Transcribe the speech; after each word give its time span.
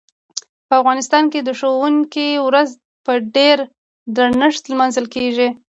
په 0.67 0.73
افغانستان 0.81 1.23
کې 1.31 1.39
د 1.43 1.49
ښوونکي 1.59 2.27
ورځ 2.47 2.69
په 3.05 3.13
ډیر 3.35 3.57
درنښت 4.15 4.63
لمانځل 4.71 5.05
کیږي. 5.15 5.49